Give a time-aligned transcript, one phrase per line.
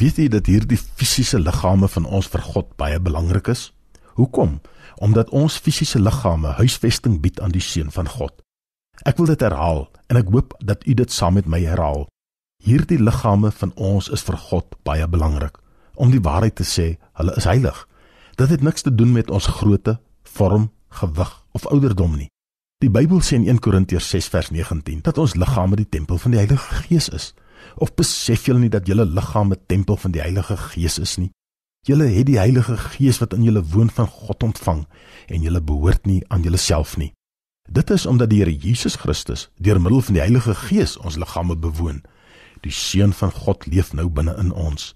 [0.00, 3.66] Weet jy dat hierdie fisiese liggame van ons vir God baie belangrik is?
[4.16, 4.54] Hoekom?
[4.96, 8.32] Omdat ons fisiese liggame huisvesting bied aan die seun van God.
[9.04, 12.06] Ek wil dit herhaal en ek hoop dat u dit saam met my herhaal.
[12.64, 15.60] Hierdie liggame van ons is vir God baie belangrik.
[16.00, 17.84] Om die waarheid te sê, hulle is heilig.
[18.40, 22.30] Dit het niks te doen met ons grootte, vorm, gewig of ouderdom nie.
[22.80, 26.32] Die Bybel sê in 1 Korintiërs 6 vers 19 dat ons liggame die tempel van
[26.32, 27.34] die Heilige Gees is.
[27.76, 31.30] Of besef julle nie dat julle liggame 'n tempel van die Heilige Gees is nie?
[31.86, 34.86] Julle het die Heilige Gees wat in julle woon van God ontvang
[35.26, 37.12] en julle behoort nie aan julleself nie.
[37.70, 41.56] Dit is omdat die Here Jesus Christus deur middel van die Heilige Gees ons liggame
[41.56, 42.02] bewoon.
[42.60, 44.94] Die Seun van God leef nou binne in ons.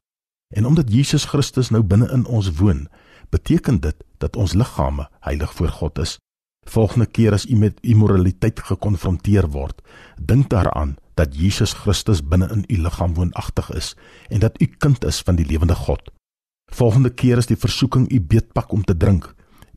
[0.54, 2.88] En omdat Jesus Christus nou binne in ons woon,
[3.30, 6.18] beteken dit dat ons liggame heilig voor God is.
[6.64, 9.82] Volgende keer as u met immoraliteit gekonfronteer word,
[10.16, 13.94] dink daaraan dat Jesus Christus binne in u liggaam woonagtig is
[14.28, 16.10] en dat u kind is van die lewende God.
[16.72, 19.34] Volgende keer as die versoeking u beetpak om te drink,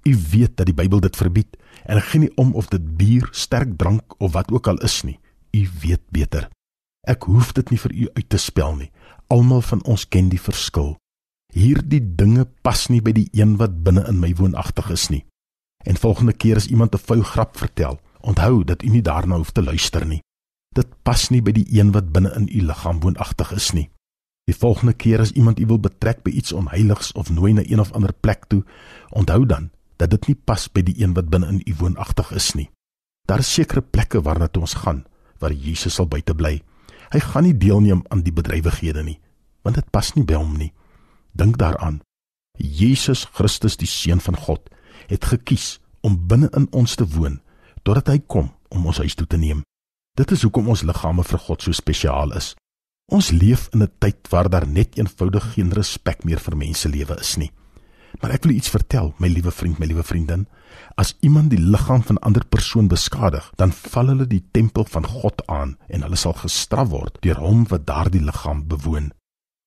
[0.08, 3.78] u weet dat die Bybel dit verbied en geen nie om of dit bier, sterk
[3.78, 5.20] drank of wat ook al is nie.
[5.52, 6.50] U weet beter.
[7.08, 8.92] Ek hoef dit nie vir u uit te spel nie.
[9.32, 10.96] Almal van ons ken die verskil.
[11.54, 15.24] Hierdie dinge pas nie by die een wat binne in my woonagtig is nie.
[15.88, 19.52] En volgende keer as iemand 'n vuil grap vertel, onthou dat u nie daarna hoef
[19.52, 20.22] te luister nie.
[20.70, 23.90] Dit pas nie by die een wat binne in u liggaam woonagtig is nie.
[24.44, 27.80] Die volgende keer as iemand u wil betrek by iets onheiligs of nooi na een
[27.80, 28.64] of ander plek toe,
[29.10, 32.54] onthou dan dat dit nie pas by die een wat binne in u woonagtig is
[32.54, 32.70] nie.
[33.26, 35.06] Daar is sekere plekke waarna toe ons gaan
[35.38, 36.62] waar Jesus sal buite bly.
[37.10, 39.20] Hy gaan nie deelneem aan die bedrywighede nie,
[39.62, 40.74] want dit pas nie by hom nie.
[41.32, 42.02] Dink daaraan.
[42.58, 44.70] Jesus Christus die seun van God
[45.08, 47.42] het gekies om binne in ons te woon
[47.84, 49.64] totdat hy kom om ons huis toe te neem.
[50.18, 52.56] Dit is hoekom ons liggame vir God so spesiaal is.
[53.08, 57.16] Ons leef in 'n tyd waar daar net eenvoudig geen respek meer vir mense lewe
[57.20, 57.52] is nie.
[58.22, 60.48] Maar ek wil iets vertel, my liewe vriend, my liewe vriendin.
[60.96, 65.06] As iemand die liggaam van 'n ander persoon beskadig, dan val hulle die tempel van
[65.06, 69.12] God aan en hulle sal gestraf word deur hom wat daardie liggaam bewoon.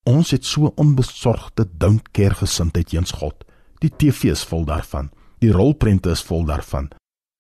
[0.05, 3.45] Ons het so onbesorgde don't care gesindheid teens God.
[3.79, 5.11] Die TV is vol daarvan.
[5.41, 6.91] Die rolprente is vol daarvan.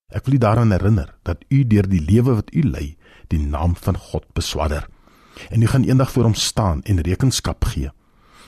[0.08, 2.96] Ek wil u daaraan herinner dat u deur die lewe wat u lei,
[3.28, 4.86] die naam van God beswadder.
[5.52, 7.90] En u gaan eendag voor hom staan en rekenskap gee.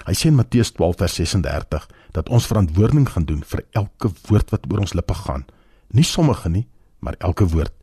[0.06, 1.84] Hy sê in Matteus 12 vers 36
[2.16, 5.44] dat ons verantwoording gaan doen vir elke woord wat oor ons lippe gaan.
[5.92, 6.64] Nie sommige nie,
[6.98, 7.74] maar elke woord.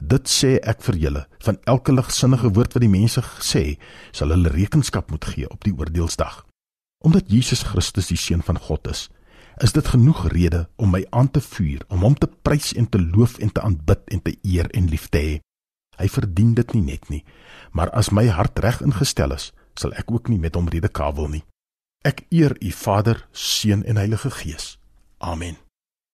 [0.00, 3.76] Dit sê ek vir julle, van elke ligsinnige woord wat die mense sê,
[4.16, 6.40] sal hulle rekenskap moet gee op die oordeelsdag.
[7.04, 9.08] Omdat Jesus Christus die seun van God is,
[9.62, 13.00] is dit genoeg rede om my aan te vuur, om hom te prys en te
[13.00, 15.36] loof en te aanbid en te eer en lief te hê.
[15.98, 17.24] Hy verdien dit nie net nie,
[17.72, 21.44] maar as my hart reg ingestel is, sal ek ook nie met hom redekawel nie.
[22.06, 24.76] Ek eer U Vader, Seun en Heilige Gees.
[25.18, 25.58] Amen.